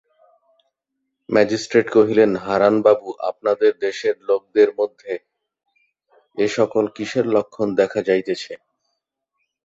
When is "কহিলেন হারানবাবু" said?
1.89-3.09